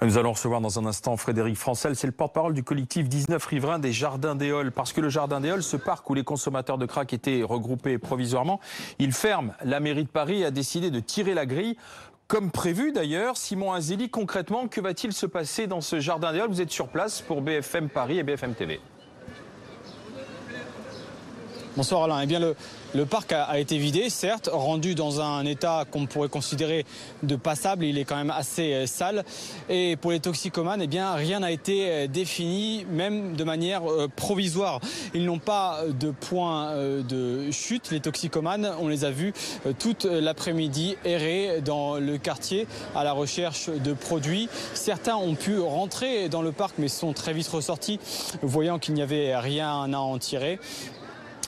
[0.00, 3.80] Nous allons recevoir dans un instant Frédéric Francel, c'est le porte-parole du collectif 19 riverains
[3.80, 4.70] des Jardins des Halles.
[4.70, 7.98] Parce que le Jardin des Halles, ce parc où les consommateurs de crack étaient regroupés
[7.98, 8.60] provisoirement,
[9.00, 9.54] il ferme.
[9.64, 11.76] La mairie de Paris a décidé de tirer la grille.
[12.28, 16.50] Comme prévu d'ailleurs, Simon Azeli, concrètement, que va-t-il se passer dans ce Jardin des Halles
[16.50, 18.80] Vous êtes sur place pour BFM Paris et BFM TV.
[21.78, 22.22] Bonsoir Alain.
[22.22, 26.84] Eh bien, le, parc a, été vidé, certes, rendu dans un état qu'on pourrait considérer
[27.22, 27.84] de passable.
[27.84, 29.24] Il est quand même assez euh, sale.
[29.68, 34.08] Et pour les toxicomanes, eh bien, rien n'a été euh, défini, même de manière euh,
[34.08, 34.80] provisoire.
[35.14, 37.92] Ils n'ont pas de point de chute.
[37.92, 39.32] Les toxicomanes, on les a vus
[39.78, 42.66] toute l'après-midi errer dans le quartier
[42.96, 44.48] à la recherche de produits.
[44.74, 48.00] Certains ont pu rentrer dans le parc, mais sont très vite ressortis,
[48.42, 50.58] voyant qu'il n'y avait rien à en tirer.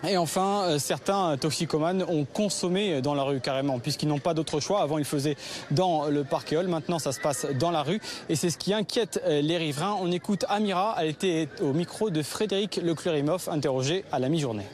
[0.08, 4.58] Et enfin, euh, certains toxicomanes ont consommé dans la rue carrément, puisqu'ils n'ont pas d'autre
[4.58, 4.80] choix.
[4.80, 5.36] Avant, ils faisaient
[5.70, 6.68] dans le parc Éole.
[6.68, 8.00] Maintenant, ça se passe dans la rue.
[8.30, 9.96] Et c'est ce qui inquiète euh, les riverains.
[10.00, 10.96] On écoute Amira.
[10.98, 14.64] Elle était au micro de Frédéric Leclerimoff, interrogé à la mi-journée.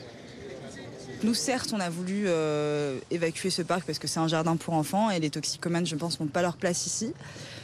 [1.23, 4.75] Nous, certes, on a voulu euh, évacuer ce parc parce que c'est un jardin pour
[4.75, 7.11] enfants et les toxicomanes, je pense, n'ont pas leur place ici.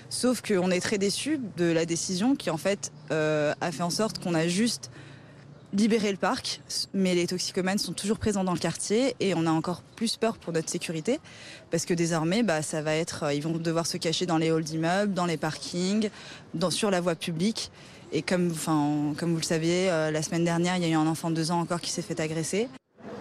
[0.09, 4.21] Sauf qu'on est très déçus de la décision qui, en fait, a fait en sorte
[4.23, 4.91] qu'on a juste
[5.73, 6.61] libérer le parc,
[6.93, 10.37] mais les toxicomanes sont toujours présents dans le quartier et on a encore plus peur
[10.37, 11.19] pour notre sécurité
[11.71, 14.51] parce que désormais, bah, ça va être, euh, ils vont devoir se cacher dans les
[14.51, 16.09] halls d'immeubles, dans les parkings,
[16.69, 17.71] sur la voie publique.
[18.11, 20.93] Et comme, enfin, comme vous le savez, euh, la semaine dernière, il y a eu
[20.93, 22.69] un enfant de deux ans encore qui s'est fait agresser.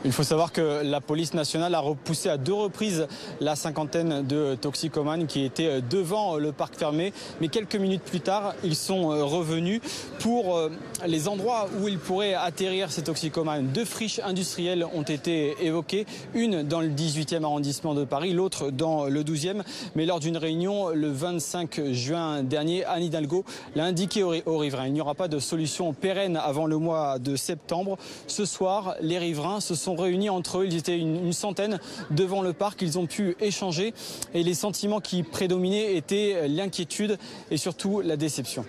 [0.04, 3.06] Il faut savoir que la police nationale a repoussé à deux reprises
[3.40, 7.12] la cinquantaine de toxicomanes qui étaient devant le parc fermé.
[7.40, 9.80] Mais quelques minutes plus tard, ils sont revenus
[10.18, 10.70] pour euh,
[11.06, 13.68] les endroits où ils pourraient atterrir ces toxicomanes.
[13.68, 19.04] Deux friches industrielles ont été évoquées, une dans le 18e arrondissement de Paris, l'autre dans
[19.04, 19.62] le 12e.
[19.94, 23.44] Mais lors d'une réunion le 25 juin dernier, Anne Hidalgo
[23.76, 24.88] l'a indiqué aux riverains.
[24.88, 27.98] Il n'y aura pas de solution pérenne avant le mois de septembre.
[28.26, 30.66] Ce soir, les riverains se sont réunis entre eux.
[30.66, 31.78] Ils étaient une, centaine
[32.10, 32.82] devant le parc.
[32.82, 33.94] Ils ont pu échanger
[34.34, 37.18] et les sentiments qui prédominaient étaient l'inquiétude
[37.50, 38.64] et surtout la déception.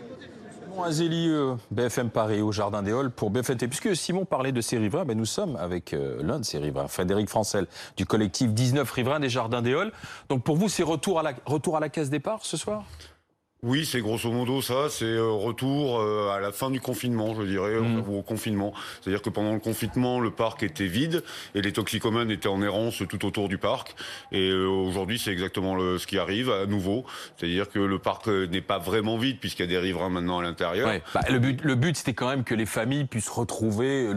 [0.73, 3.67] Simon Azéli, euh, BFM Paris au Jardin des Halles pour BFT.
[3.67, 6.87] Puisque Simon parlait de ces riverains, ben nous sommes avec euh, l'un de ces riverains,
[6.87, 9.91] Frédéric Francel, du collectif 19 riverains des Jardins des Halles.
[10.29, 12.85] Donc pour vous, c'est retour à la, retour à la case départ ce soir?
[13.63, 17.43] Oui, c'est grosso modo ça, c'est euh, retour euh, à la fin du confinement, je
[17.43, 18.03] dirais, mmh.
[18.09, 18.73] au confinement.
[19.01, 21.23] C'est-à-dire que pendant le confinement, le parc était vide
[21.55, 23.95] et les toxicomanes étaient en errance tout autour du parc.
[24.33, 27.05] Et euh, aujourd'hui, c'est exactement le, ce qui arrive à nouveau.
[27.37, 30.43] C'est-à-dire que le parc n'est pas vraiment vide puisqu'il y a des riverains maintenant à
[30.43, 30.91] l'intérieur.
[31.13, 34.11] Bah, le but, le but c'était quand même que les familles puissent retrouver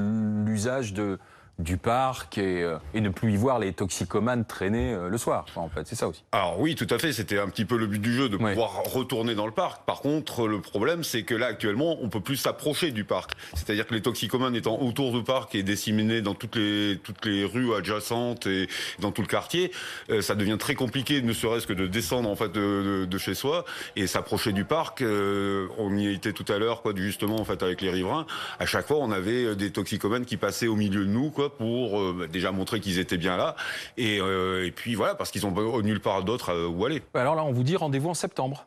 [0.44, 1.18] l'usage de
[1.58, 5.46] du parc euh, et, ne plus y voir les toxicomanes traîner euh, le soir.
[5.56, 6.22] En fait, c'est ça aussi.
[6.32, 7.12] Alors oui, tout à fait.
[7.14, 9.84] C'était un petit peu le but du jeu de pouvoir retourner dans le parc.
[9.86, 13.32] Par contre, le problème, c'est que là actuellement, on peut plus s'approcher du parc.
[13.54, 17.44] C'est-à-dire que les toxicomanes étant autour du parc et disséminés dans toutes les toutes les
[17.44, 18.68] rues adjacentes et
[18.98, 19.72] dans tout le quartier,
[20.10, 23.34] euh, ça devient très compliqué, ne serait-ce que de descendre en fait de, de, chez
[23.34, 23.64] soi
[23.96, 25.02] et s'approcher du parc.
[25.02, 28.26] on y était tout à l'heure, quoi, justement en fait avec les riverains.
[28.58, 32.00] À chaque fois, on avait des toxicomanes qui passaient au milieu de nous, quoi pour
[32.00, 33.56] euh, déjà montrer qu'ils étaient bien là.
[33.98, 37.02] Euh, et, puis voilà, parce qu'ils ont nulle part d'autre euh, où aller.
[37.14, 38.66] Alors là, on vous dit rendez-vous en septembre.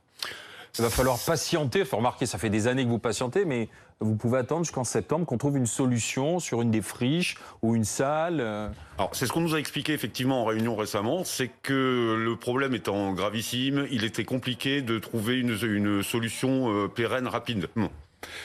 [0.78, 1.80] Il va falloir patienter.
[1.80, 3.70] Il faut remarquer, ça fait des années que vous patientez, mais
[4.00, 7.84] vous pouvez attendre jusqu'en septembre qu'on trouve une solution sur une des friches ou une
[7.84, 8.40] salle.
[8.98, 12.76] Alors, c'est ce qu'on nous a expliqué effectivement en réunion récemment, c'est que le problème
[12.76, 17.68] étant gravissime, il était compliqué de trouver une, une solution pérenne rapide.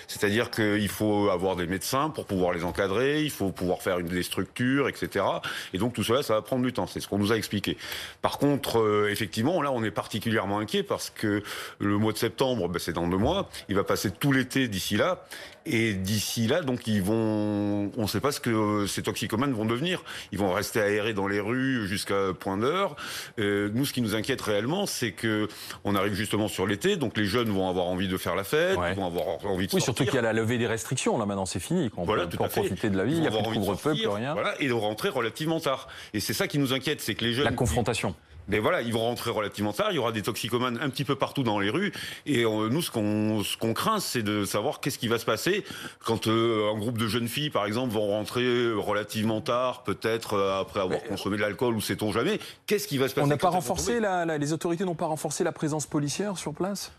[0.07, 4.09] C'est-à-dire qu'il faut avoir des médecins pour pouvoir les encadrer, il faut pouvoir faire une
[4.09, 5.25] des structures, etc.
[5.73, 6.87] Et donc tout cela, ça va prendre du temps.
[6.87, 7.77] C'est ce qu'on nous a expliqué.
[8.23, 11.43] Par contre, euh, effectivement, là, on est particulièrement inquiet parce que
[11.79, 13.49] le mois de septembre, ben, c'est dans deux mois.
[13.69, 15.25] Il va passer tout l'été d'ici là.
[15.67, 19.65] Et d'ici là, donc ils vont, on ne sait pas ce que ces toxicomanes vont
[19.65, 20.05] devenir.
[20.31, 22.97] Ils vont rester aérés dans les rues jusqu'à point d'heure.
[23.39, 25.49] Euh, nous, ce qui nous inquiète réellement, c'est que
[25.85, 28.77] on arrive justement sur l'été, donc les jeunes vont avoir envie de faire la fête,
[28.77, 31.19] vont avoir envie de oui, surtout qu'il y a la levée des restrictions.
[31.19, 31.91] Là, maintenant, c'est fini.
[31.97, 33.17] On voilà, peut, profiter de la vie.
[33.17, 34.35] Il n'y a plus de couvre-feu, plus rien.
[34.35, 35.89] Voilà, et de rentrer relativement tard.
[36.13, 37.45] Et c'est ça qui nous inquiète, c'est que les jeunes.
[37.45, 38.15] La confrontation.
[38.49, 39.89] Mais voilà, ils vont rentrer relativement tard.
[39.91, 41.93] Il y aura des toxicomanes un petit peu partout dans les rues.
[42.27, 45.25] Et euh, nous, ce qu'on ce qu'on craint, c'est de savoir qu'est-ce qui va se
[45.25, 45.65] passer
[46.05, 50.61] quand euh, un groupe de jeunes filles, par exemple, vont rentrer relativement tard, peut-être euh,
[50.61, 52.39] après avoir consommé de l'alcool ou sait-on jamais.
[52.67, 55.45] Qu'est-ce qui va se passer On n'a pas renforcé la, les autorités n'ont pas renforcé
[55.45, 56.93] la présence policière sur place?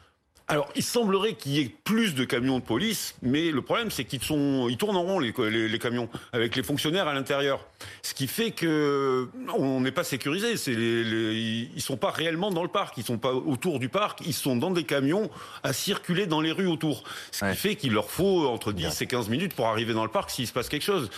[0.47, 4.05] Alors, il semblerait qu'il y ait plus de camions de police, mais le problème, c'est
[4.05, 5.33] qu'ils sont, ils tournent en rond les,
[5.67, 7.65] les, camions avec les fonctionnaires à l'intérieur,
[8.03, 9.27] ce qui fait que
[9.57, 10.55] on n'est pas sécurisé.
[10.57, 14.19] C'est les, ils sont pas réellement dans le parc, ils sont pas autour du parc,
[14.23, 15.31] ils sont dans des camions
[15.63, 19.07] à circuler dans les rues autour, ce qui fait qu'il leur faut entre 10 et
[19.07, 21.09] 15 minutes pour arriver dans le parc s'il se passe quelque chose.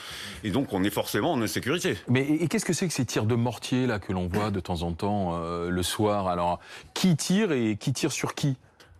[0.45, 1.97] Et donc, on est forcément en insécurité.
[2.07, 4.61] Mais et, qu'est-ce que c'est que ces tirs de mortier là que l'on voit de
[4.61, 6.29] temps en temps euh, le soir?
[6.29, 6.61] Alors,
[6.93, 8.55] qui tire et qui tire sur qui?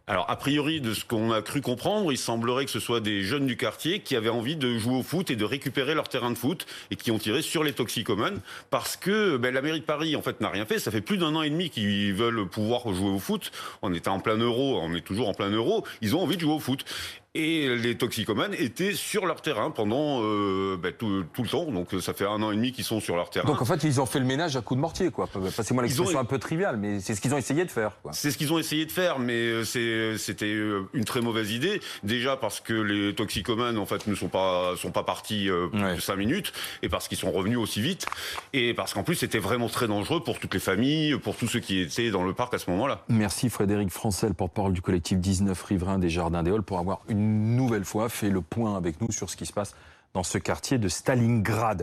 [0.09, 3.23] Alors, a priori, de ce qu'on a cru comprendre, il semblerait que ce soit des
[3.23, 6.31] jeunes du quartier qui avaient envie de jouer au foot et de récupérer leur terrain
[6.31, 8.39] de foot et qui ont tiré sur les toxicomanes
[8.69, 10.79] parce que ben, la mairie de Paris, en fait, n'a rien fait.
[10.79, 13.51] Ça fait plus d'un an et demi qu'ils veulent pouvoir jouer au foot.
[13.81, 15.85] On était en plein euro, on est toujours en plein euro.
[16.01, 16.85] Ils ont envie de jouer au foot
[17.37, 21.65] et les toxicomanes étaient sur leur terrain pendant euh, bah, tout, le temps.
[21.65, 23.45] Donc ça fait un an et demi qu'ils sont sur leur terrain.
[23.45, 25.27] Donc en fait, ils ont fait le ménage à coups de mortier, quoi.
[25.27, 27.91] Passez-moi l'expression un peu triviale, mais c'est ce qu'ils ont essayé de faire.
[28.11, 31.79] C'est ce qu'ils ont essayé de faire, mais euh, c'était euh, une très mauvaise idée.
[32.03, 36.01] Déjà parce que les toxicomanes en fait ne sont pas sont pas partis plus de
[36.01, 38.07] cinq minutes, et parce qu'ils sont revenus aussi vite,
[38.53, 41.59] et parce qu'en plus c'était vraiment très dangereux pour toutes les familles, pour tous ceux
[41.59, 43.03] qui étaient dans le parc à ce moment-là.
[43.09, 47.55] Merci Frédéric Francel, porte-parole du collectif 19 Riverains des Jardins des Halles, pour avoir une
[47.55, 49.73] nouvelle fois fait le point avec nous sur ce qui se passe
[50.13, 51.75] dans ce quartier de Stalingrad.